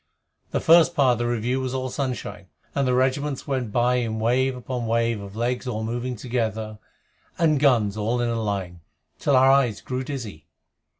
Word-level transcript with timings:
The 0.49 0.59
first 0.59 0.95
part 0.95 1.11
of 1.13 1.17
the 1.19 1.27
review 1.27 1.59
was 1.61 1.75
all 1.75 1.91
sunshine, 1.91 2.47
and 2.73 2.87
the 2.87 2.95
regiments 2.95 3.45
went 3.47 3.71
by 3.71 3.97
in 3.97 4.17
wave 4.19 4.55
upon 4.55 4.87
wave 4.87 5.21
of 5.21 5.35
legs 5.35 5.67
all 5.67 5.83
moving 5.83 6.15
together, 6.15 6.79
and 7.37 7.59
guns 7.59 7.95
all 7.97 8.19
in 8.19 8.29
a 8.29 8.41
line, 8.41 8.81
till 9.19 9.35
our 9.35 9.51
eyes 9.51 9.79
grew 9.79 10.03
dizzy. 10.03 10.47